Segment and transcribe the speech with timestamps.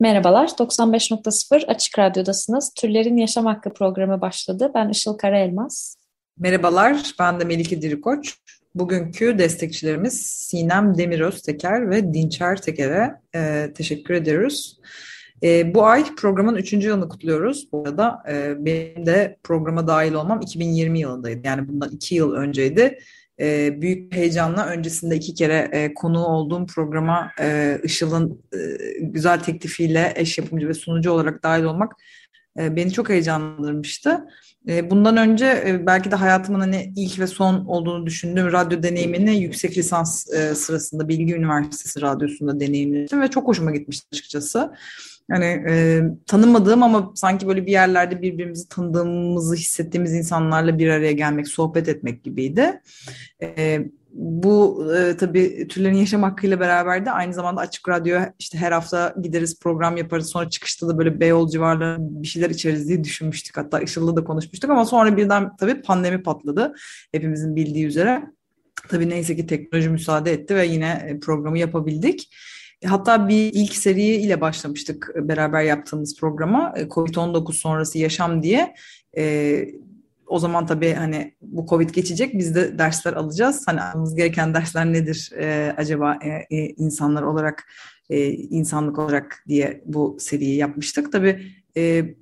[0.00, 2.72] Merhabalar, 95.0 Açık Radyo'dasınız.
[2.74, 4.70] Türlerin Yaşam Hakkı programı başladı.
[4.74, 5.96] Ben Işıl Karaelmaz.
[6.38, 8.34] Merhabalar, ben de Melike Dirikoç.
[8.74, 14.80] Bugünkü destekçilerimiz Sinem Demiröz Teker ve Dinçer Teker'e e, teşekkür ediyoruz.
[15.42, 17.72] E, bu ay programın üçüncü yılını kutluyoruz.
[17.72, 21.46] Bu arada e, benim de programa dahil olmam 2020 yılındaydı.
[21.46, 22.98] Yani bundan iki yıl önceydi.
[23.40, 28.58] E, büyük heyecanla öncesinde iki kere e, konuğu olduğum programa e, Işıl'ın e,
[29.00, 31.92] güzel teklifiyle eş yapımcı ve sunucu olarak dahil olmak
[32.58, 34.24] e, beni çok heyecanlandırmıştı.
[34.68, 39.36] E, Bundan önce e, belki de hayatımın hani ilk ve son olduğunu düşündüğüm radyo deneyimini
[39.36, 44.72] yüksek lisans e, sırasında Bilgi Üniversitesi Radyosu'nda deneyimledim ve çok hoşuma gitmişti açıkçası.
[45.30, 51.48] Yani e, tanımadığım ama sanki böyle bir yerlerde birbirimizi tanıdığımızı hissettiğimiz insanlarla bir araya gelmek,
[51.48, 52.80] sohbet etmek gibiydi.
[53.42, 53.80] E,
[54.12, 59.14] bu e, tabii türlerin yaşam hakkıyla beraber de aynı zamanda Açık Radyo işte her hafta
[59.22, 63.56] gideriz program yaparız sonra çıkışta da böyle Beyoğlu civarlarında bir şeyler içeriz diye düşünmüştük.
[63.56, 66.74] Hatta Işıl'la da konuşmuştuk ama sonra birden tabii pandemi patladı
[67.12, 68.22] hepimizin bildiği üzere.
[68.88, 72.30] Tabii neyse ki teknoloji müsaade etti ve yine programı yapabildik.
[72.84, 78.74] Hatta bir ilk seri ile başlamıştık e, beraber yaptığımız programa e, Covid-19 sonrası yaşam diye.
[79.16, 79.64] E,
[80.26, 83.62] o zaman tabii hani bu Covid geçecek biz de dersler alacağız.
[83.66, 85.30] Hani almamız gereken dersler nedir
[85.76, 86.18] acaba
[86.76, 87.64] insanlar olarak,
[88.50, 91.12] insanlık olarak diye bu seriyi yapmıştık.
[91.12, 91.52] Tabii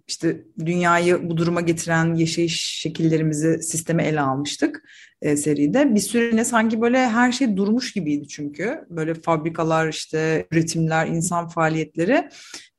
[0.08, 4.82] işte dünyayı bu duruma getiren yaşayış şekillerimizi sisteme ele almıştık
[5.24, 5.94] e, seride.
[5.94, 8.86] Bir süreliğine sanki böyle her şey durmuş gibiydi çünkü.
[8.90, 12.28] Böyle fabrikalar işte üretimler, insan faaliyetleri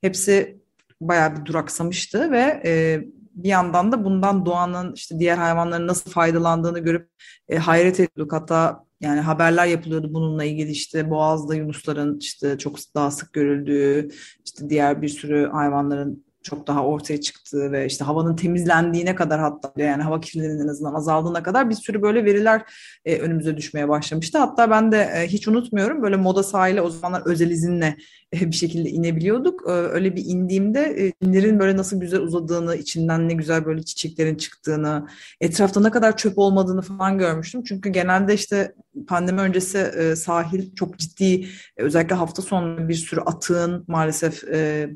[0.01, 0.57] hepsi
[1.01, 3.01] bayağı bir duraksamıştı ve e,
[3.35, 7.09] bir yandan da bundan doğanın işte diğer hayvanların nasıl faydalandığını görüp
[7.49, 8.33] e, hayret ediyorduk.
[8.33, 14.09] Hatta yani haberler yapılıyordu bununla ilgili işte Boğaz'da yunusların işte çok daha sık görüldüğü,
[14.45, 19.71] işte diğer bir sürü hayvanların çok daha ortaya çıktığı ve işte havanın temizlendiğine kadar hatta
[19.77, 22.61] yani hava kirliliğinin en azından azaldığına kadar bir sürü böyle veriler
[23.05, 24.37] e, önümüze düşmeye başlamıştı.
[24.37, 27.97] Hatta ben de e, hiç unutmuyorum böyle moda sahile o zamanlar özel izinle
[28.41, 29.63] bir şekilde inebiliyorduk.
[29.67, 34.35] E, öyle bir indiğimde e, inlerin böyle nasıl güzel uzadığını, içinden ne güzel böyle çiçeklerin
[34.35, 35.07] çıktığını,
[35.41, 37.63] etrafta ne kadar çöp olmadığını falan görmüştüm.
[37.63, 38.75] Çünkü genelde işte
[39.07, 41.47] pandemi öncesi e, sahil çok ciddi
[41.77, 44.43] e, özellikle hafta sonu bir sürü atığın maalesef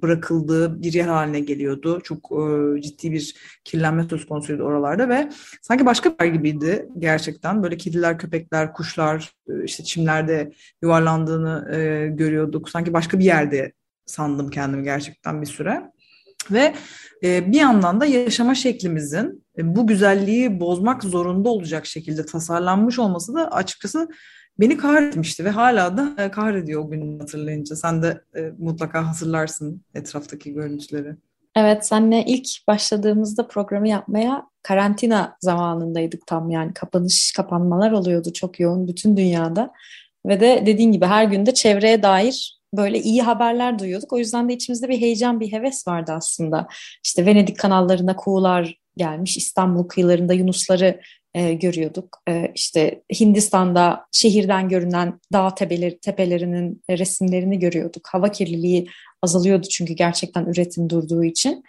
[0.02, 2.02] bırakıldığı bir yer haline geliyordu.
[2.04, 2.32] Çok
[2.82, 5.30] ciddi bir kirlenme söz konusuydu oralarda ve
[5.62, 7.64] sanki başka bir yer gibiydi gerçekten.
[7.64, 9.34] Böyle kediler, köpekler, kuşlar
[9.64, 10.52] işte çimlerde
[10.82, 12.70] yuvarlandığını e, görüyorduk.
[12.70, 13.74] Sanki başka bir yerde
[14.06, 15.92] sandım kendimi gerçekten bir süre.
[16.52, 16.76] Ve
[17.24, 23.34] e, bir yandan da yaşama şeklimizin e, bu güzelliği bozmak zorunda olacak şekilde tasarlanmış olması
[23.34, 24.10] da açıkçası
[24.60, 27.76] beni kahretmişti ve hala da e, kahrediyor o günü hatırlayınca.
[27.76, 31.16] Sen de e, mutlaka hatırlarsın etraftaki görüntüleri.
[31.60, 38.88] Evet, seninle ilk başladığımızda programı yapmaya karantina zamanındaydık tam yani kapanış, kapanmalar oluyordu çok yoğun
[38.88, 39.72] bütün dünyada.
[40.26, 44.14] Ve de dediğin gibi her günde çevreye dair böyle iyi haberler duyuyorduk.
[44.14, 46.68] O yüzden de içimizde bir heyecan, bir heves vardı aslında.
[47.06, 51.02] İşte Venedik kanallarına kuğular gelmiş, İstanbul kıyılarında yunusları
[51.34, 52.22] e, görüyorduk.
[52.30, 58.08] E, işte Hindistan'da şehirden görünen dağ tepeleri, tepelerinin resimlerini görüyorduk.
[58.12, 58.88] Hava kirliliği
[59.22, 61.64] azalıyordu çünkü gerçekten üretim durduğu için.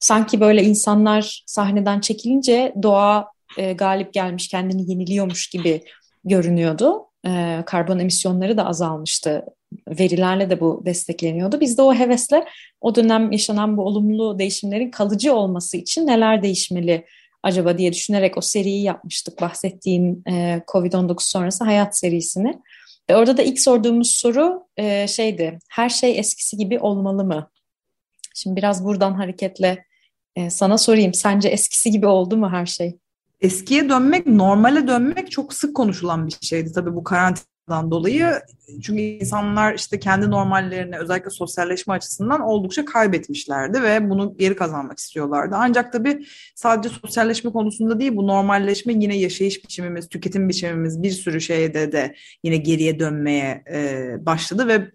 [0.00, 3.28] Sanki böyle insanlar sahneden çekilince doğa
[3.58, 5.82] e, galip gelmiş, kendini yeniliyormuş gibi
[6.24, 7.04] görünüyordu.
[7.26, 9.44] E, karbon emisyonları da azalmıştı.
[9.88, 11.60] Verilerle de bu destekleniyordu.
[11.60, 12.44] Biz de o hevesle
[12.80, 17.04] o dönem yaşanan bu olumlu değişimlerin kalıcı olması için neler değişmeli
[17.42, 19.40] acaba diye düşünerek o seriyi yapmıştık.
[19.40, 22.54] Bahsettiğin e, Covid-19 sonrası hayat serisini.
[23.08, 27.50] E, orada da ilk sorduğumuz soru e, şeydi, her şey eskisi gibi olmalı mı?
[28.34, 29.84] Şimdi biraz buradan hareketle
[30.36, 32.98] e, sana sorayım, sence eskisi gibi oldu mu her şey?
[33.40, 37.04] Eskiye dönmek, normale dönmek çok sık konuşulan bir şeydi tabii bu
[37.68, 38.40] karantinadan dolayı.
[38.82, 45.54] Çünkü insanlar işte kendi normallerini özellikle sosyalleşme açısından oldukça kaybetmişlerdi ve bunu geri kazanmak istiyorlardı.
[45.58, 51.40] Ancak tabii sadece sosyalleşme konusunda değil bu normalleşme yine yaşayış biçimimiz, tüketim biçimimiz bir sürü
[51.40, 54.90] şeyde de yine geriye dönmeye e, başladı ve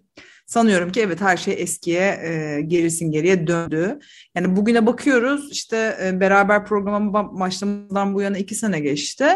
[0.46, 3.98] sanıyorum ki evet her şey eskiye e, gerisin geriye döndü.
[4.34, 9.26] Yani bugüne bakıyoruz işte e, beraber programa başlamadan bu yana iki sene geçti.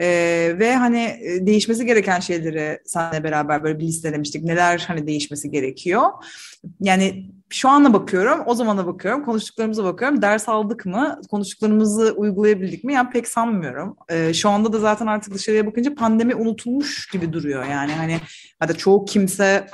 [0.00, 4.44] Ee, ve hani e, değişmesi gereken şeyleri seninle beraber böyle bir listelemiştik.
[4.44, 6.02] Neler hani değişmesi gerekiyor.
[6.80, 10.22] Yani şu ana bakıyorum, o zamana bakıyorum, konuştuklarımıza bakıyorum.
[10.22, 12.92] Ders aldık mı, konuştuklarımızı uygulayabildik mi?
[12.92, 13.96] Yani pek sanmıyorum.
[14.08, 17.64] Ee, şu anda da zaten artık dışarıya bakınca pandemi unutulmuş gibi duruyor.
[17.64, 18.20] Yani hani
[18.60, 19.66] hatta çoğu kimse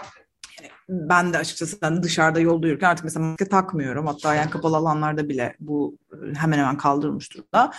[0.88, 4.06] ben de açıkçası ben dışarıda yolda yürürken artık mesela maske takmıyorum.
[4.06, 6.01] Hatta yani kapalı alanlarda bile bu e,
[6.36, 7.72] hemen hemen kaldırılmış durumda.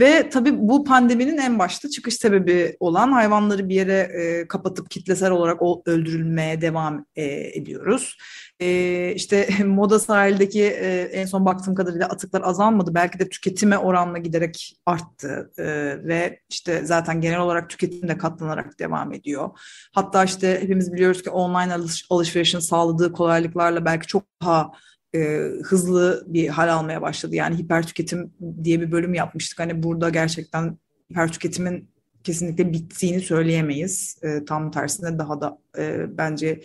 [0.00, 5.30] Ve tabii bu pandeminin en başta çıkış sebebi olan hayvanları bir yere e, kapatıp kitlesel
[5.30, 7.24] olarak öldürülmeye devam e,
[7.58, 8.16] ediyoruz.
[8.60, 12.94] E, işte moda sahildeki e, en son baktığım kadarıyla atıklar azalmadı.
[12.94, 15.64] Belki de tüketime oranla giderek arttı e,
[16.08, 19.50] ve işte zaten genel olarak tüketim de katlanarak devam ediyor.
[19.92, 24.72] Hatta işte hepimiz biliyoruz ki online alış alışverişin sağladığı kolaylıklarla belki çok daha
[25.14, 27.34] e, hızlı bir hal almaya başladı.
[27.34, 28.32] Yani hiper tüketim
[28.64, 29.60] diye bir bölüm yapmıştık.
[29.60, 30.78] Hani burada gerçekten
[31.10, 31.88] hiper tüketimin
[32.24, 34.18] kesinlikle bittiğini söyleyemeyiz.
[34.22, 36.60] E, tam tersine daha da e, bence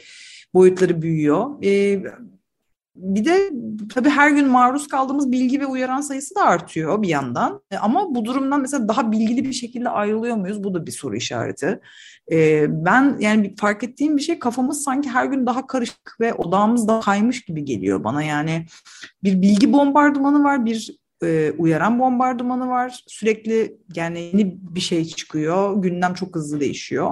[0.54, 1.64] boyutları büyüyor.
[1.64, 2.04] E,
[3.02, 3.52] bir de
[3.94, 7.62] tabii her gün maruz kaldığımız bilgi ve uyaran sayısı da artıyor bir yandan.
[7.72, 10.64] E, ama bu durumdan mesela daha bilgili bir şekilde ayrılıyor muyuz?
[10.64, 11.80] Bu da bir soru işareti.
[12.32, 16.88] E, ben yani fark ettiğim bir şey kafamız sanki her gün daha karışık ve odağımız
[16.88, 18.24] daha kaymış gibi geliyor bana.
[18.24, 18.66] Yani
[19.24, 23.04] bir bilgi bombardımanı var, bir e, uyaran bombardımanı var.
[23.08, 25.82] Sürekli yani yeni bir şey çıkıyor.
[25.82, 27.12] Gündem çok hızlı değişiyor.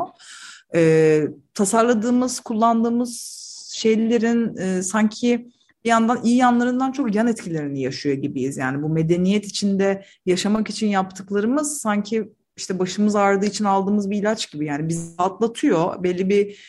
[1.54, 3.38] Tasarladığımız, kullandığımız
[3.74, 5.50] şeylerin e, sanki
[5.88, 8.58] bir yandan iyi yanlarından çok yan etkilerini yaşıyor gibiyiz.
[8.58, 14.52] Yani bu medeniyet içinde yaşamak için yaptıklarımız sanki işte başımız ağrıdığı için aldığımız bir ilaç
[14.52, 16.60] gibi yani bizi atlatıyor belli bir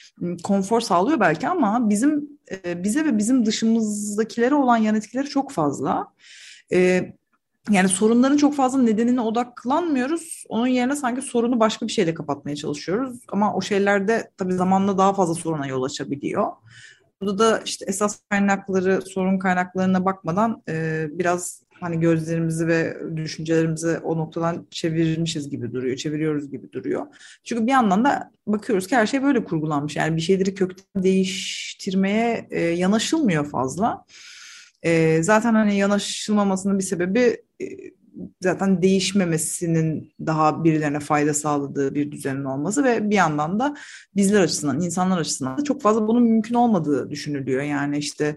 [0.42, 2.28] konfor sağlıyor belki ama bizim
[2.76, 6.06] bize ve bizim dışımızdakilere olan yan etkileri çok fazla.
[7.70, 10.44] Yani sorunların çok fazla nedenine odaklanmıyoruz.
[10.48, 13.18] Onun yerine sanki sorunu başka bir şeyle kapatmaya çalışıyoruz.
[13.28, 16.52] Ama o şeylerde tabii zamanla daha fazla soruna yol açabiliyor.
[17.20, 24.18] Burada da işte esas kaynakları, sorun kaynaklarına bakmadan e, biraz hani gözlerimizi ve düşüncelerimizi o
[24.18, 27.06] noktadan çevirmişiz gibi duruyor, çeviriyoruz gibi duruyor.
[27.44, 29.96] Çünkü bir yandan da bakıyoruz ki her şey böyle kurgulanmış.
[29.96, 34.04] Yani bir şeyleri kökten değiştirmeye e, yanaşılmıyor fazla.
[34.82, 37.66] E, zaten hani yanaşılmamasının bir sebebi e,
[38.40, 43.76] zaten değişmemesinin daha birilerine fayda sağladığı bir düzenin olması ve bir yandan da
[44.16, 47.62] bizler açısından, insanlar açısından da çok fazla bunun mümkün olmadığı düşünülüyor.
[47.62, 48.36] Yani işte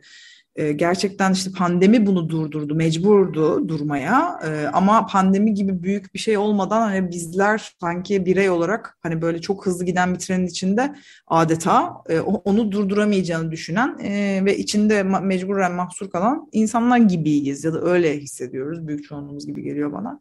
[0.55, 4.39] e, gerçekten işte pandemi bunu durdurdu, mecburdu durmaya.
[4.47, 9.41] E, ama pandemi gibi büyük bir şey olmadan hani bizler sanki birey olarak hani böyle
[9.41, 10.95] çok hızlı giden bir trenin içinde
[11.27, 17.73] adeta e, onu durduramayacağını düşünen e, ve içinde ma- mecburen mahsur kalan insanlar gibiyiz ya
[17.73, 18.87] da öyle hissediyoruz.
[18.87, 20.19] Büyük çoğunluğumuz gibi geliyor bana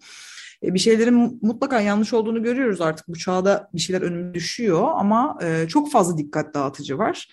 [0.62, 5.68] bir şeylerin mutlaka yanlış olduğunu görüyoruz artık bu çağda bir şeyler önüme düşüyor ama e,
[5.68, 7.28] çok fazla dikkat dağıtıcı var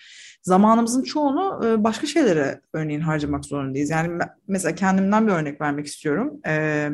[0.48, 3.90] zamanımızın çoğunu e, başka şeylere örneğin harcamak zorundayız.
[3.90, 6.40] Yani mesela kendimden bir örnek vermek istiyorum.
[6.46, 6.88] E,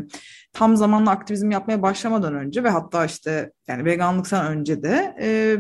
[0.53, 5.57] tam zamanlı aktivizm yapmaya başlamadan önce ve hatta işte yani veganlıktan önce de e,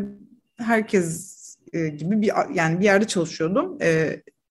[0.56, 1.34] herkes
[1.72, 3.78] gibi bir yani bir yerde çalışıyordum.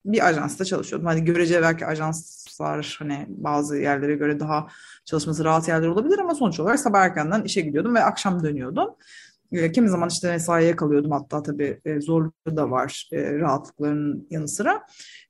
[0.05, 1.07] bir ajansta çalışıyordum.
[1.07, 4.67] Hani görece belki ajanslar hani bazı yerlere göre daha
[5.05, 8.89] çalışması rahat yerler olabilir ama sonuç olarak sabah erkenden işe gidiyordum ve akşam dönüyordum.
[9.51, 14.47] E, kimi zaman işte mesaiye kalıyordum hatta tabii e, zorluğu da var e, rahatlıklarının yanı
[14.47, 14.85] sıra.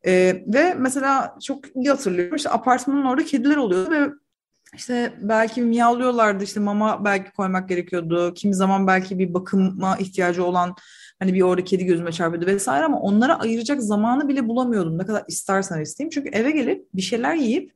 [0.05, 4.09] E, ve mesela çok iyi hatırlıyorum işte apartmanın orada kediler oluyordu ve
[4.75, 8.33] işte belki miyavlıyorlardı işte mama belki koymak gerekiyordu.
[8.33, 10.75] Kimi zaman belki bir bakıma ihtiyacı olan
[11.19, 15.23] hani bir orada kedi gözüme çarpıyordu vesaire ama onlara ayıracak zamanı bile bulamıyordum ne kadar
[15.27, 16.09] istersen isteyeyim.
[16.09, 17.71] Çünkü eve gelip bir şeyler yiyip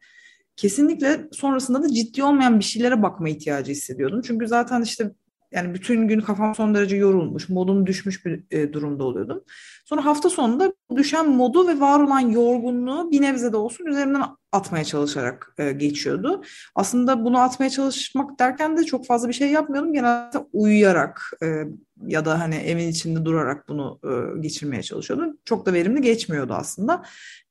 [0.58, 4.22] kesinlikle sonrasında da ciddi olmayan bir şeylere bakma ihtiyacı hissediyordum.
[4.22, 5.12] Çünkü zaten işte
[5.52, 9.44] yani bütün gün kafam son derece yorulmuş, modum düşmüş bir e, durumda oluyordum.
[9.86, 14.22] Sonra hafta sonunda düşen modu ve var olan yorgunluğu bir nebze de olsun üzerinden
[14.52, 16.44] atmaya çalışarak e, geçiyordu.
[16.76, 19.94] Aslında bunu atmaya çalışmak derken de çok fazla bir şey yapmıyordum.
[19.94, 21.64] Genelde uyuyarak e,
[22.08, 25.38] ya da hani evin içinde durarak bunu e, geçirmeye çalışıyordum.
[25.46, 27.04] Çok da verimli geçmiyordu aslında.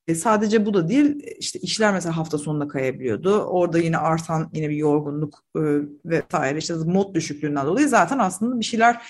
[0.08, 3.38] E, sadece bu da değil, işte işler mesela hafta sonunda kayabiliyordu.
[3.38, 5.60] Orada yine artan yine bir yorgunluk e,
[6.04, 9.02] vesaire işte mod düşüklüğünden dolayı zaten aslında bir şeyler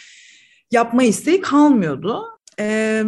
[0.70, 2.22] yapma isteği kalmıyordu.
[2.60, 3.02] E,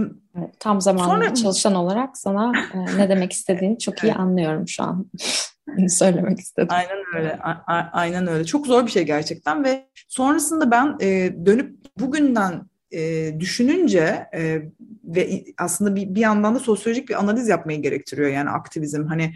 [0.61, 5.07] Tam zamanlı sonra, çalışan olarak sana e, ne demek istediğini çok iyi anlıyorum şu an.
[5.89, 6.69] söylemek istedim.
[6.71, 7.39] Aynen öyle.
[7.43, 8.45] A- aynen öyle.
[8.45, 14.63] Çok zor bir şey gerçekten ve sonrasında ben e, dönüp bugünden e, düşününce e,
[15.05, 19.05] ve aslında bir, bir yandan da sosyolojik bir analiz yapmayı gerektiriyor yani aktivizm.
[19.05, 19.35] Hani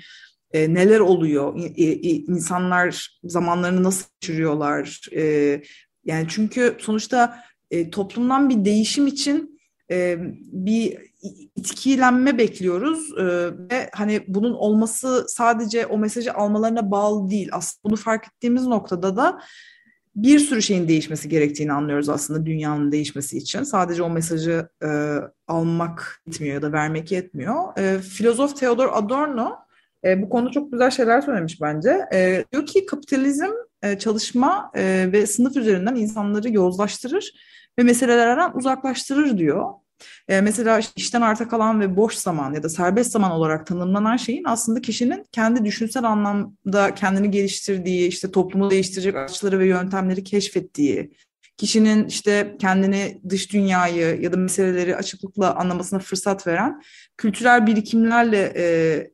[0.53, 5.01] e, neler oluyor, e, e, insanlar zamanlarını nasıl geçiriyorlar.
[5.17, 5.23] E,
[6.05, 10.19] yani çünkü sonuçta e, toplumdan bir değişim için e,
[10.53, 10.99] bir
[11.57, 13.25] itkilenme bekliyoruz e,
[13.71, 17.49] ve hani bunun olması sadece o mesajı almalarına bağlı değil.
[17.53, 19.41] Aslında bunu fark ettiğimiz noktada da
[20.15, 23.63] bir sürü şeyin değişmesi gerektiğini anlıyoruz aslında dünyanın değişmesi için.
[23.63, 25.17] Sadece o mesajı e,
[25.49, 27.79] almak yetmiyor ya da vermek yetmiyor.
[27.79, 29.57] E, filozof Theodor Adorno
[30.05, 32.01] e, bu konuda çok güzel şeyler söylemiş bence.
[32.13, 33.51] E, diyor ki kapitalizm
[33.83, 37.33] e, çalışma e, ve sınıf üzerinden insanları yozlaştırır
[37.79, 39.69] ve meselelerden uzaklaştırır diyor.
[40.29, 44.45] E, mesela işten arta kalan ve boş zaman ya da serbest zaman olarak tanımlanan şeyin
[44.47, 51.13] aslında kişinin kendi düşünsel anlamda kendini geliştirdiği, işte toplumu değiştirecek açıları ve yöntemleri keşfettiği,
[51.57, 56.83] kişinin işte kendini dış dünyayı ya da meseleleri açıklıkla anlamasına fırsat veren
[57.17, 58.65] kültürel birikimlerle e,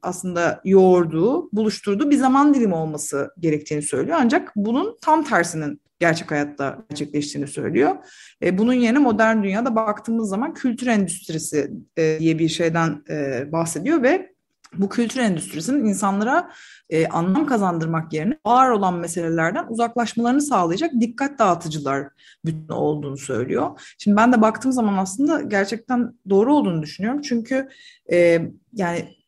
[0.03, 4.19] aslında yoğurduğu, buluşturduğu bir zaman dilimi olması gerektiğini söylüyor.
[4.21, 7.97] Ancak bunun tam tersinin gerçek hayatta gerçekleştiğini söylüyor.
[8.43, 14.03] E, bunun yerine modern dünyada baktığımız zaman kültür endüstrisi e, diye bir şeyden e, bahsediyor
[14.03, 14.39] ve
[14.75, 16.51] bu kültür endüstrisinin insanlara
[16.91, 22.09] e, anlam kazandırmak yerine var olan meselelerden uzaklaşmalarını sağlayacak dikkat dağıtıcılar
[22.45, 23.95] bütün olduğunu söylüyor.
[23.99, 27.23] Şimdi ben de baktığım zaman aslında gerçekten doğru olduğunu düşünüyorum.
[27.23, 27.69] Çünkü
[28.13, 28.41] e,
[28.73, 29.19] yani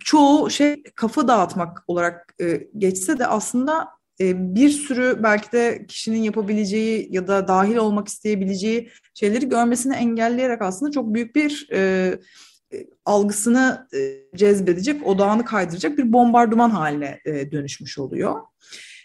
[0.00, 3.88] çoğu şey kafa dağıtmak olarak e, geçse de aslında
[4.36, 10.92] bir sürü belki de kişinin yapabileceği ya da dahil olmak isteyebileceği şeyleri görmesini engelleyerek aslında
[10.92, 11.78] çok büyük bir e,
[12.72, 13.98] e algısını e,
[14.36, 18.40] cezbedecek, odağını kaydıracak bir bombardıman haline e, dönüşmüş oluyor.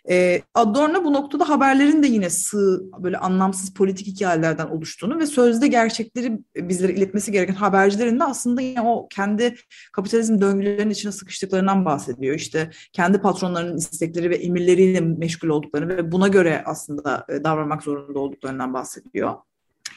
[0.09, 5.67] E, Adorno bu noktada haberlerin de yine sığ, böyle anlamsız politik hikayelerden oluştuğunu ve sözde
[5.67, 9.55] gerçekleri bizlere iletmesi gereken habercilerin de aslında yine o kendi
[9.93, 12.35] kapitalizm döngülerinin içine sıkıştıklarından bahsediyor.
[12.35, 18.19] İşte kendi patronlarının istekleri ve emirleriyle meşgul olduklarını ve buna göre aslında e, davranmak zorunda
[18.19, 19.35] olduklarından bahsediyor.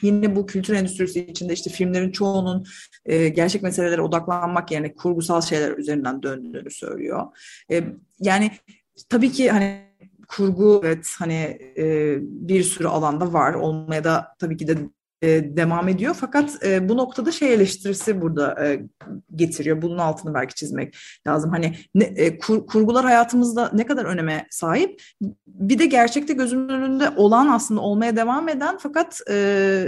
[0.01, 2.65] Yine bu kültür endüstrisi içinde işte filmlerin çoğunun
[3.05, 7.27] e, gerçek meselelere odaklanmak yerine kurgusal şeyler üzerinden döndüğünü söylüyor.
[7.71, 7.83] E,
[8.19, 8.51] yani
[9.09, 9.90] tabii ki hani
[10.37, 14.77] kurgu evet hani e, bir sürü alanda var olmaya da tabii ki de
[15.21, 16.15] e, devam ediyor.
[16.19, 18.81] Fakat e, bu noktada şey eleştirisi burada e,
[19.35, 19.81] getiriyor.
[19.81, 20.97] Bunun altını belki çizmek
[21.27, 21.51] lazım.
[21.51, 25.01] Hani ne, e, kur, kurgular hayatımızda ne kadar öneme sahip?
[25.47, 29.85] Bir de gerçekte gözümün önünde olan aslında olmaya devam eden fakat e,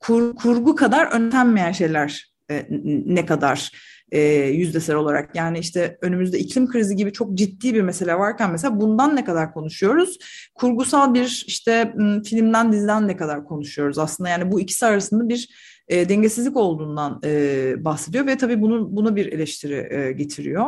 [0.00, 2.66] kur, kurgu kadar önemlenmeyen şeyler e,
[3.06, 3.72] ne kadar
[4.12, 5.36] e, yüzdesel olarak.
[5.36, 9.54] Yani işte önümüzde iklim krizi gibi çok ciddi bir mesele varken mesela bundan ne kadar
[9.54, 10.18] konuşuyoruz?
[10.54, 11.94] Kurgusal bir işte
[12.24, 14.28] filmden diziden ne kadar konuşuyoruz aslında?
[14.28, 15.48] Yani bu ikisi arasında bir
[15.88, 20.66] e, dengesizlik olduğundan e, bahsediyor ve tabii bunu, buna bir eleştiri e, getiriyor.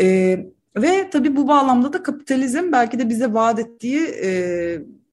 [0.00, 0.38] E,
[0.76, 4.30] ve tabii bu bağlamda da kapitalizm belki de bize vaat ettiği e,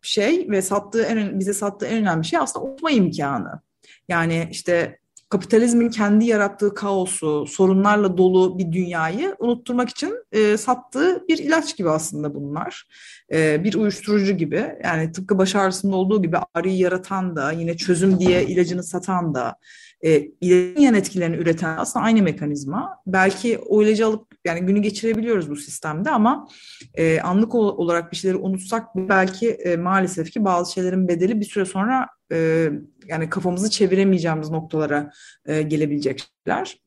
[0.02, 3.62] şey ve sattığı en bize sattığı en önemli şey aslında okuma imkanı.
[4.10, 11.38] Yani işte kapitalizmin kendi yarattığı kaosu, sorunlarla dolu bir dünyayı unutturmak için e, sattığı bir
[11.38, 12.88] ilaç gibi aslında bunlar.
[13.34, 14.76] E, bir uyuşturucu gibi.
[14.84, 19.56] Yani tıpkı baş ağrısında olduğu gibi ağrıyı yaratan da, yine çözüm diye ilacını satan da,
[20.02, 22.98] e, ilacın yan etkilerini üreten aslında aynı mekanizma.
[23.08, 26.48] Belki o ilacı alıp yani günü geçirebiliyoruz bu sistemde ama
[26.94, 31.66] e, anlık olarak bir şeyleri unutsak belki e, maalesef ki bazı şeylerin bedeli bir süre
[31.66, 32.70] sonra e,
[33.08, 35.12] yani kafamızı çeviremeyeceğimiz noktalara
[35.46, 36.78] e, gelebilecek şeyler.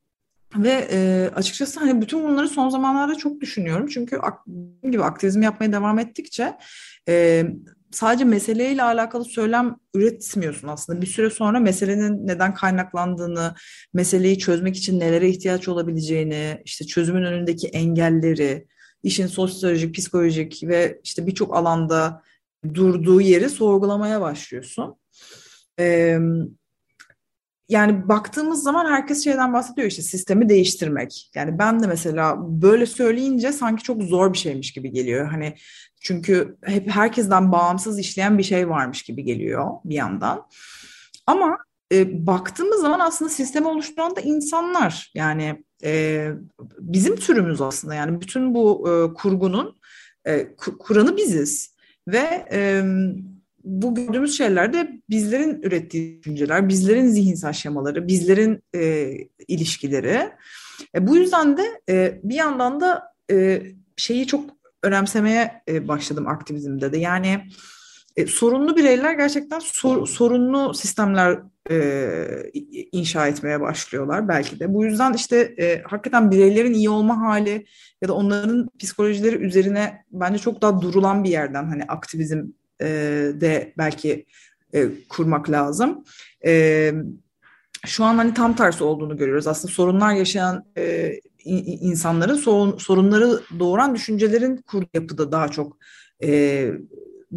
[0.57, 3.87] Ve e, açıkçası hani bütün bunları son zamanlarda çok düşünüyorum.
[3.87, 4.39] Çünkü ak
[4.83, 6.57] gibi aktivizm yapmaya devam ettikçe
[7.09, 7.45] e,
[7.91, 11.01] sadece meseleyle alakalı söylem üretmiyorsun aslında.
[11.01, 13.55] Bir süre sonra meselenin neden kaynaklandığını,
[13.95, 18.67] meseleyi çözmek için nelere ihtiyaç olabileceğini, işte çözümün önündeki engelleri,
[19.03, 22.23] işin sosyolojik, psikolojik ve işte birçok alanda
[22.75, 25.00] durduğu yeri sorgulamaya başlıyorsun.
[25.79, 26.19] Ee,
[27.71, 31.31] yani baktığımız zaman herkes şeyden bahsediyor işte sistemi değiştirmek.
[31.35, 35.27] Yani ben de mesela böyle söyleyince sanki çok zor bir şeymiş gibi geliyor.
[35.27, 35.55] Hani
[36.01, 40.47] çünkü hep herkesten bağımsız işleyen bir şey varmış gibi geliyor bir yandan.
[41.27, 41.59] Ama
[41.93, 45.13] e, baktığımız zaman aslında sistemi oluşturan da insanlar.
[45.15, 46.29] Yani e,
[46.79, 47.95] bizim türümüz aslında.
[47.95, 49.81] Yani bütün bu e, kurgunun
[50.25, 51.75] e, kuranı biziz.
[52.09, 52.83] Ve e,
[53.65, 59.13] bu gördüğümüz şeyler de bizlerin ürettiği düşünceler, bizlerin zihinsel şemaları, bizlerin e,
[59.49, 60.31] ilişkileri.
[60.95, 63.63] E, bu yüzden de e, bir yandan da e,
[63.97, 64.51] şeyi çok
[64.83, 66.99] önemsemeye e, başladım aktivizmde de.
[66.99, 67.45] Yani
[68.17, 71.39] E, sorunlu bireyler gerçekten sor, sorunlu sistemler
[71.71, 72.51] e,
[72.93, 74.75] inşa etmeye başlıyorlar belki de.
[74.75, 77.67] Bu yüzden işte e, hakikaten bireylerin iyi olma hali
[78.03, 82.43] ya da onların psikolojileri üzerine bence çok daha durulan bir yerden hani aktivizm
[82.81, 82.87] e,
[83.41, 84.27] de belki
[84.75, 86.05] e, kurmak lazım.
[86.45, 86.93] E,
[87.87, 89.47] şu an hani tam tersi olduğunu görüyoruz.
[89.47, 90.65] Aslında sorunlar yaşayan
[91.45, 95.77] insanların sorun, sorunları doğuran düşüncelerin kur yapıda daha çok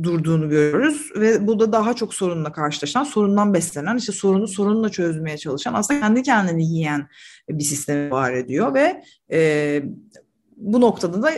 [0.03, 5.37] durduğunu görüyoruz ve bu da daha çok sorunla karşılaşan, sorundan beslenen, işte sorunu sorunla çözmeye
[5.37, 7.07] çalışan, aslında kendi kendini yiyen
[7.49, 9.83] bir sistemi var ediyor ve e,
[10.63, 11.31] bu noktada da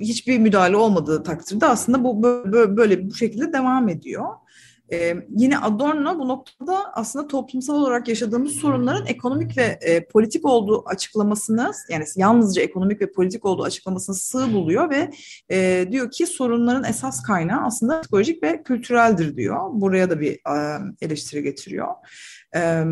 [0.00, 4.26] hiçbir müdahale olmadığı takdirde aslında bu böyle, böyle bu şekilde devam ediyor.
[4.92, 10.88] Ee, yine Adorno bu noktada aslında toplumsal olarak yaşadığımız sorunların ekonomik ve e, politik olduğu
[10.88, 15.10] açıklamasını yani yalnızca ekonomik ve politik olduğu açıklamasını sığ buluyor ve
[15.50, 19.60] e, diyor ki sorunların esas kaynağı aslında psikolojik ve kültüreldir diyor.
[19.72, 21.88] Buraya da bir e, eleştiri getiriyor.
[22.52, 22.86] Evet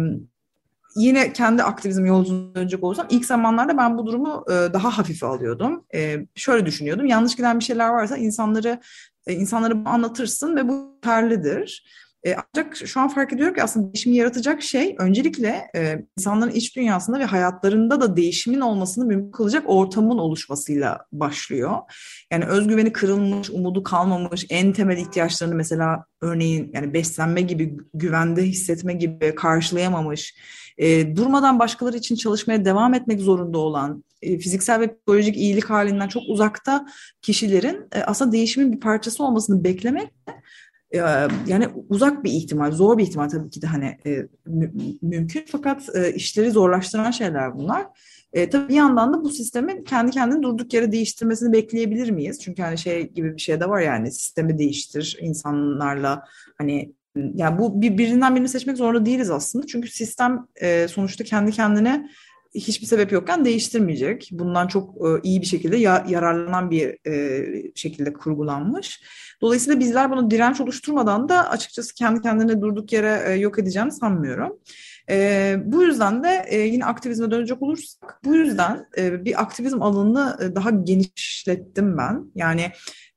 [0.97, 5.85] yine kendi aktivizm yolculuğuna dönecek olursam ilk zamanlarda ben bu durumu e, daha hafife alıyordum.
[5.95, 7.07] E, şöyle düşünüyordum.
[7.07, 8.81] Yanlış giden bir şeyler varsa insanları
[9.27, 11.85] e, insanlara anlatırsın ve bu yeterlidir.
[12.27, 15.71] E, ancak şu an fark ediyorum ki aslında değişimi yaratacak şey öncelikle
[16.19, 21.79] insanların iç dünyasında ve hayatlarında da değişimin olmasını mümkün kılacak ortamın oluşmasıyla başlıyor.
[22.33, 28.93] Yani özgüveni kırılmış, umudu kalmamış, en temel ihtiyaçlarını mesela örneğin yani beslenme gibi, güvende hissetme
[28.93, 30.35] gibi karşılayamamış,
[30.79, 36.09] e, durmadan başkaları için çalışmaya devam etmek zorunda olan, e, fiziksel ve psikolojik iyilik halinden
[36.09, 36.87] çok uzakta
[37.23, 40.11] kişilerin e, aslında değişimin bir parçası olmasını beklemek
[40.95, 40.99] e,
[41.47, 45.97] yani uzak bir ihtimal, zor bir ihtimal tabii ki de hani e, mü mümkün fakat
[45.97, 47.87] e, işleri zorlaştıran şeyler bunlar.
[48.33, 52.41] E, tabii bir yandan da bu sistemin kendi kendini durduk yere değiştirmesini bekleyebilir miyiz?
[52.41, 56.25] Çünkü hani şey gibi bir şey de var yani sistemi değiştir insanlarla
[56.59, 59.67] hani yani bu bir, birinden birini seçmek zorunda değiliz aslında.
[59.67, 62.09] Çünkü sistem e, sonuçta kendi kendine
[62.55, 64.29] hiçbir sebep yokken değiştirmeyecek.
[64.33, 69.01] Bundan çok e, iyi bir şekilde ya, yararlanan bir e, şekilde kurgulanmış.
[69.41, 74.59] Dolayısıyla bizler bunu direnç oluşturmadan da açıkçası kendi kendine durduk yere e, yok edeceğini sanmıyorum.
[75.11, 80.37] E, bu yüzden de e, yine aktivizme dönecek olursak bu yüzden e, bir aktivizm alanını
[80.43, 82.25] e, daha genişlettim ben.
[82.35, 82.71] Yani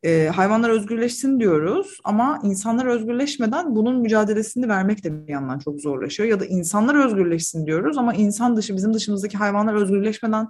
[0.03, 6.29] e, hayvanlar özgürleşsin diyoruz ama insanlar özgürleşmeden bunun mücadelesini vermek de bir yandan çok zorlaşıyor.
[6.29, 10.47] Ya da insanlar özgürleşsin diyoruz ama insan dışı bizim dışımızdaki hayvanlar özgürleşmeden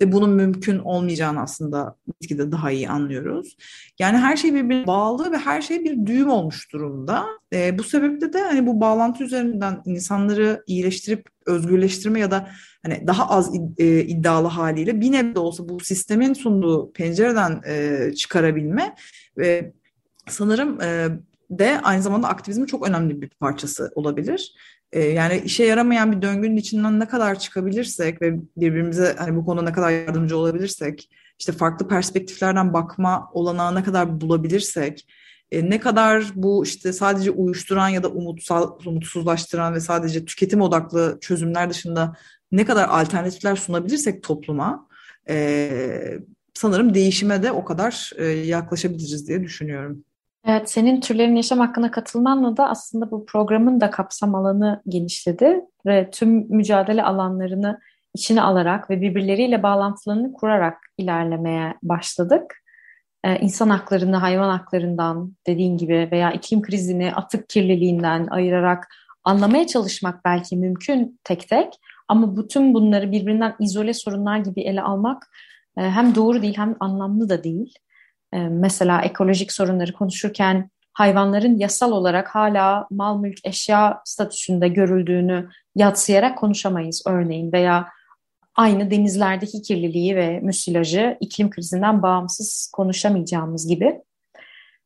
[0.00, 3.56] de bunun mümkün olmayacağını aslında gitgide daha iyi anlıyoruz.
[3.98, 7.26] Yani her şey birbirine bağlı ve her şey bir düğüm olmuş durumda.
[7.52, 12.48] E, bu sebeple de hani bu bağlantı üzerinden insanları iyileştirip özgürleştirme ya da
[12.82, 18.94] hani daha az e, iddialı haliyle bir nebze olsa bu sistemin sunduğu pencereden e, çıkarabilme
[19.38, 19.72] ve
[20.28, 21.08] sanırım e,
[21.50, 24.54] de aynı zamanda aktivizmin çok önemli bir parçası olabilir.
[24.92, 29.62] E, yani işe yaramayan bir döngünün içinden ne kadar çıkabilirsek ve birbirimize hani bu konuda
[29.62, 35.06] ne kadar yardımcı olabilirsek, işte farklı perspektiflerden bakma olanağı ne kadar bulabilirsek,
[35.52, 41.18] e, ne kadar bu işte sadece uyuşturan ya da umutsal, umutsuzlaştıran ve sadece tüketim odaklı
[41.20, 42.16] çözümler dışında
[42.52, 44.88] ne kadar alternatifler sunabilirsek topluma
[45.28, 46.18] e,
[46.54, 50.04] sanırım değişime de o kadar e, yaklaşabiliriz diye düşünüyorum.
[50.46, 56.10] Evet, senin türlerin yaşam hakkına katılmanla da aslında bu programın da kapsam alanı genişledi ve
[56.10, 57.80] tüm mücadele alanlarını
[58.14, 62.62] içine alarak ve birbirleriyle bağlantılarını kurarak ilerlemeye başladık.
[63.24, 68.88] Ee, insan haklarını hayvan haklarından dediğin gibi veya iklim krizini atık kirliliğinden ayırarak
[69.24, 71.72] anlamaya çalışmak belki mümkün tek tek
[72.08, 75.30] ama bütün bunları birbirinden izole sorunlar gibi ele almak
[75.78, 77.74] e, hem doğru değil hem anlamlı da değil.
[78.32, 86.38] E, mesela ekolojik sorunları konuşurken hayvanların yasal olarak hala mal mülk eşya statüsünde görüldüğünü yatsıyarak
[86.38, 87.88] konuşamayız örneğin veya
[88.56, 94.00] aynı denizlerdeki kirliliği ve müsilajı iklim krizinden bağımsız konuşamayacağımız gibi.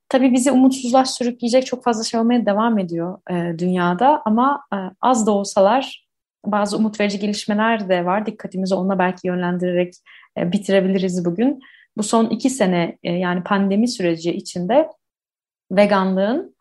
[0.09, 5.27] Tabii bizi umutsuzluğa sürükleyecek çok fazla şey olmaya devam ediyor e, dünyada ama e, az
[5.27, 6.07] da olsalar
[6.47, 8.27] bazı umut verici gelişmeler de var.
[8.27, 9.95] Dikkatimizi onunla belki yönlendirerek
[10.39, 11.61] e, bitirebiliriz bugün.
[11.97, 14.89] Bu son iki sene e, yani pandemi süreci içinde
[15.73, 16.57] veganlığın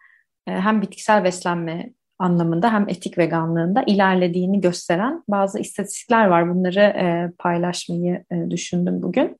[0.47, 6.55] e, hem bitkisel beslenme anlamında hem etik veganlığında ilerlediğini gösteren bazı istatistikler var.
[6.55, 9.39] Bunları e, paylaşmayı düşündüm bugün.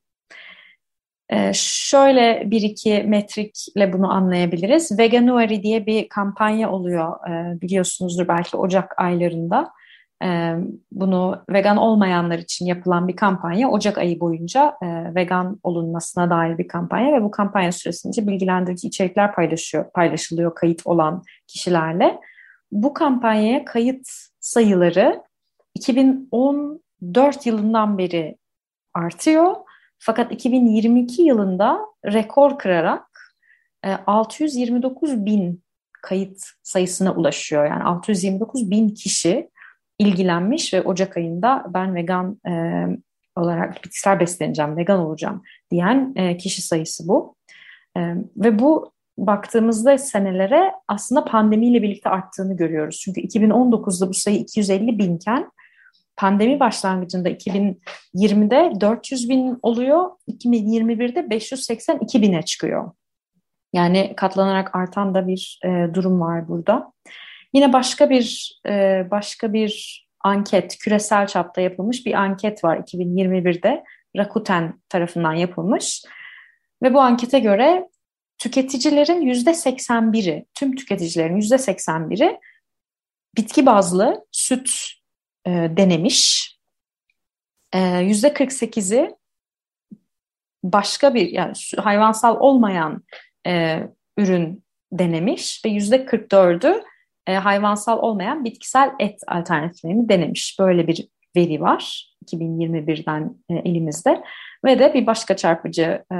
[1.53, 4.99] Şöyle bir iki metrikle bunu anlayabiliriz.
[4.99, 7.17] Veganuary diye bir kampanya oluyor
[7.61, 9.71] biliyorsunuzdur belki Ocak aylarında.
[10.91, 13.69] Bunu vegan olmayanlar için yapılan bir kampanya.
[13.69, 14.77] Ocak ayı boyunca
[15.15, 21.23] vegan olunmasına dair bir kampanya ve bu kampanya süresince bilgilendirici içerikler paylaşıyor, paylaşılıyor kayıt olan
[21.47, 22.19] kişilerle.
[22.71, 24.07] Bu kampanyaya kayıt
[24.39, 25.23] sayıları
[25.75, 28.37] 2014 yılından beri
[28.93, 29.55] artıyor.
[29.99, 33.35] Fakat 2022 yılında rekor kırarak
[34.07, 35.63] 629 e, bin
[36.01, 37.65] kayıt sayısına ulaşıyor.
[37.65, 39.49] Yani 629 bin kişi
[40.03, 42.85] ilgilenmiş ve Ocak ayında ben vegan e,
[43.35, 47.35] olarak bitkisel besleneceğim, vegan olacağım diyen e, kişi sayısı bu.
[47.97, 48.01] E,
[48.37, 52.99] ve bu baktığımızda senelere aslında pandemiyle birlikte arttığını görüyoruz.
[53.03, 55.51] Çünkü 2019'da bu sayı 250 binken
[56.17, 62.91] pandemi başlangıcında 2020'de 400 bin oluyor, 2021'de 582 bine çıkıyor.
[63.73, 66.91] Yani katlanarak artan da bir e, durum var burada.
[67.53, 73.83] Yine başka bir e, başka bir anket, küresel çapta yapılmış bir anket var 2021'de
[74.17, 76.03] Rakuten tarafından yapılmış.
[76.83, 77.89] Ve bu ankete göre
[78.37, 82.39] tüketicilerin yüzde 81'i, tüm tüketicilerin yüzde 81'i
[83.37, 84.71] bitki bazlı süt
[85.45, 86.49] e, denemiş.
[87.73, 89.15] E, yüzde 48'i
[90.63, 93.03] başka bir yani hayvansal olmayan
[93.47, 93.83] e,
[94.17, 96.83] ürün denemiş ve yüzde 44'ü
[97.27, 100.57] e, hayvansal olmayan bitkisel et alternatiflerini denemiş.
[100.59, 104.23] Böyle bir veri var 2021'den e, elimizde
[104.65, 106.17] ve de bir başka çarpıcı e,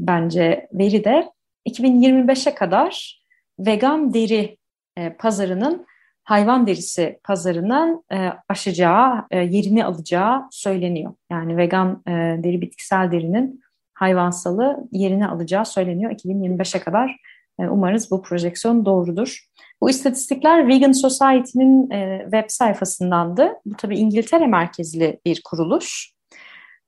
[0.00, 1.32] bence veri de
[1.68, 3.22] 2025'e kadar
[3.58, 4.56] vegan deri
[4.96, 5.86] e, pazarının
[6.24, 11.14] hayvan derisi pazarının e, aşacağı, e, yerini alacağı söyleniyor.
[11.30, 12.12] Yani vegan e,
[12.44, 13.60] deri bitkisel derinin
[13.94, 17.16] hayvansalı yerini alacağı söyleniyor 2025'e kadar.
[17.60, 19.48] E, umarız bu projeksiyon doğrudur.
[19.80, 23.52] Bu istatistikler Vegan Society'nin e, web sayfasındandı.
[23.66, 26.14] Bu tabii İngiltere merkezli bir kuruluş.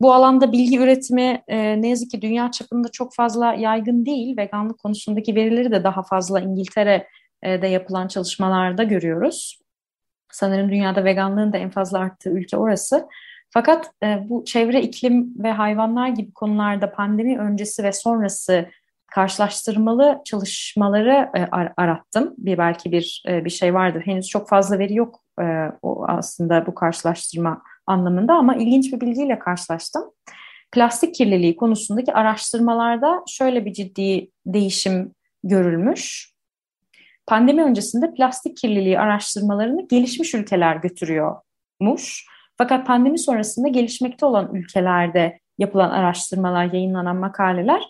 [0.01, 4.37] Bu alanda bilgi üretimi e, ne yazık ki dünya çapında çok fazla yaygın değil.
[4.37, 9.61] Veganlık konusundaki verileri de daha fazla İngiltere'de yapılan çalışmalarda görüyoruz.
[10.33, 13.09] Sanırım dünyada veganlığın da en fazla arttığı ülke orası.
[13.51, 18.69] Fakat e, bu çevre, iklim ve hayvanlar gibi konularda pandemi öncesi ve sonrası
[19.15, 22.35] karşılaştırmalı çalışmaları e, arattım.
[22.39, 24.03] Bir belki bir e, bir şey vardır.
[24.07, 25.45] Henüz çok fazla veri yok e,
[25.83, 30.03] o aslında bu karşılaştırma anlamında ama ilginç bir bilgiyle karşılaştım.
[30.73, 35.15] Plastik kirliliği konusundaki araştırmalarda şöyle bir ciddi değişim
[35.45, 36.33] görülmüş.
[37.27, 42.27] Pandemi öncesinde plastik kirliliği araştırmalarını gelişmiş ülkeler götürüyormuş.
[42.59, 47.83] Fakat pandemi sonrasında gelişmekte olan ülkelerde yapılan araştırmalar, yayınlanan makaleler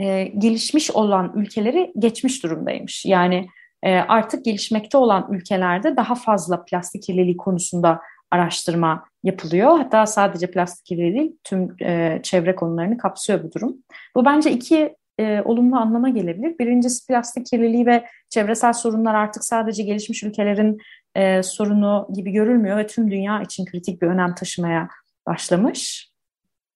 [0.00, 3.04] e, gelişmiş olan ülkeleri geçmiş durumdaymış.
[3.06, 3.46] Yani
[3.82, 9.78] e, artık gelişmekte olan ülkelerde daha fazla plastik kirliliği konusunda araştırma yapılıyor.
[9.78, 13.76] Hatta sadece plastik kirliliği değil, tüm e, çevre konularını kapsıyor bu durum.
[14.16, 16.58] Bu bence iki e, olumlu anlama gelebilir.
[16.58, 20.78] Birincisi plastik kirliliği ve çevresel sorunlar artık sadece gelişmiş ülkelerin
[21.14, 24.88] e, sorunu gibi görülmüyor ve tüm dünya için kritik bir önem taşımaya
[25.26, 26.10] başlamış.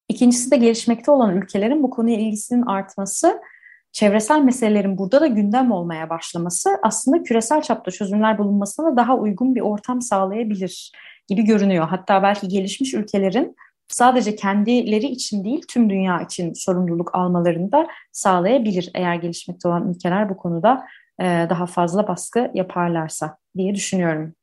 [0.09, 3.41] İkincisi de gelişmekte olan ülkelerin bu konuya ilgisinin artması,
[3.93, 9.61] çevresel meselelerin burada da gündem olmaya başlaması aslında küresel çapta çözümler bulunmasına daha uygun bir
[9.61, 10.93] ortam sağlayabilir
[11.29, 11.89] gibi görünüyor.
[11.89, 13.57] Hatta belki gelişmiş ülkelerin
[13.89, 20.29] sadece kendileri için değil tüm dünya için sorumluluk almalarını da sağlayabilir eğer gelişmekte olan ülkeler
[20.29, 20.87] bu konuda
[21.21, 24.35] daha fazla baskı yaparlarsa diye düşünüyorum.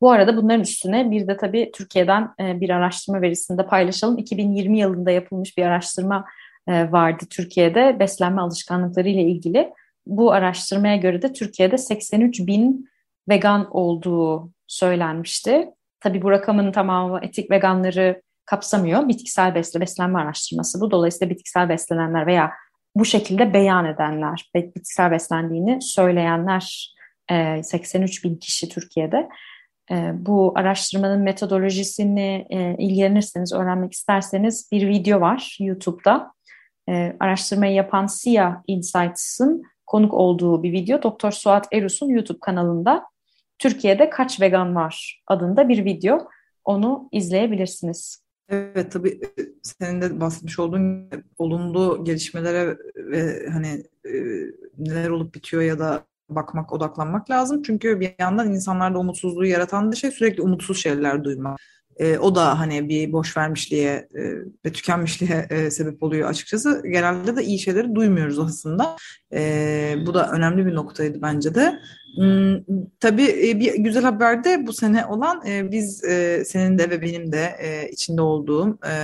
[0.00, 4.18] Bu arada bunların üstüne bir de tabii Türkiye'den e, bir araştırma verisini de paylaşalım.
[4.18, 6.24] 2020 yılında yapılmış bir araştırma
[6.68, 9.72] e, vardı Türkiye'de beslenme alışkanlıkları ile ilgili.
[10.06, 12.88] Bu araştırmaya göre de Türkiye'de 83 bin
[13.28, 15.68] vegan olduğu söylenmişti.
[16.00, 19.08] Tabii bu rakamın tamamı etik veganları kapsamıyor.
[19.08, 20.90] Bitkisel besle, beslenme araştırması bu.
[20.90, 22.52] Dolayısıyla bitkisel beslenenler veya
[22.96, 26.94] bu şekilde beyan edenler, bitkisel beslendiğini söyleyenler
[27.62, 29.28] 83 bin kişi Türkiye'de.
[29.90, 36.32] Ee, bu araştırmanın metodolojisini e, ilgilenirseniz, öğrenmek isterseniz bir video var YouTube'da.
[36.88, 41.02] E, araştırmayı yapan SIA Insights'ın konuk olduğu bir video.
[41.02, 43.04] Doktor Suat Erus'un YouTube kanalında
[43.58, 46.28] Türkiye'de Kaç Vegan Var adında bir video.
[46.64, 48.22] Onu izleyebilirsiniz.
[48.48, 49.20] Evet tabii
[49.62, 54.12] senin de bahsetmiş olduğun olumlu gelişmelere ve hani e,
[54.78, 57.62] neler olup bitiyor ya da bakmak, odaklanmak lazım.
[57.62, 61.60] Çünkü bir yandan insanlarda umutsuzluğu yaratan da şey sürekli umutsuz şeyler duymak.
[61.98, 64.22] E, o da hani bir boş vermişliğe e,
[64.66, 66.82] ve tükenmişliğe e, sebep oluyor açıkçası.
[66.84, 68.96] Genelde de iyi şeyleri duymuyoruz aslında.
[69.32, 71.78] E, bu da önemli bir noktaydı bence de.
[72.16, 72.56] Hmm,
[73.00, 77.02] tabii e, bir güzel haber de bu sene olan e, biz e, senin de ve
[77.02, 78.94] benim de e, içinde olduğum e,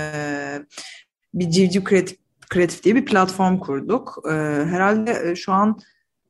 [1.33, 2.17] bir Civciv Kreatif,
[2.49, 4.23] Kreatif diye bir platform kurduk.
[4.29, 4.33] E,
[4.65, 5.79] herhalde e, şu an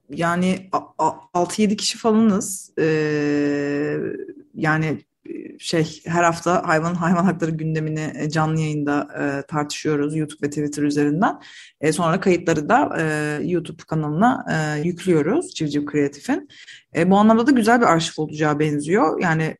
[0.10, 0.70] yani
[1.34, 2.74] 6-7 kişi falanız.
[2.80, 2.86] E,
[4.56, 5.06] yani
[5.60, 10.84] şey her hafta hayvan hayvan hakları gündemini e, canlı yayında e, tartışıyoruz YouTube ve Twitter
[10.84, 11.42] üzerinden.
[11.82, 16.50] E, sonra kayıtları da e, YouTube kanalına e, yüklüyoruz Civciv Kreatif'in.
[16.96, 19.22] E, bu anlamda da güzel bir arşiv olacağı benziyor.
[19.22, 19.58] Yani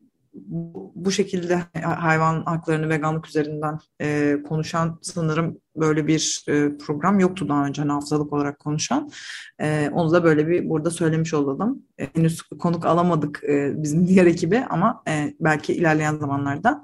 [0.96, 7.66] bu şekilde hayvan haklarını veganlık üzerinden e, konuşan sanırım böyle bir e, program yoktu daha
[7.66, 9.12] önce hani haftalık olarak konuşan.
[9.62, 11.84] E, onu da böyle bir burada söylemiş olalım.
[11.98, 15.04] E, henüz konuk alamadık e, bizim diğer ekibi ama
[15.40, 16.84] belki ilerleyen zamanlarda